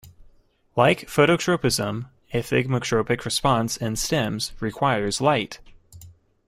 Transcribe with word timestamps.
Like 0.75 1.01
phototropism, 1.01 2.09
a 2.33 2.39
thigmotropic 2.39 3.23
response 3.23 3.77
in 3.77 3.95
stems 3.97 4.51
requires 4.59 5.21
light. 5.21 5.59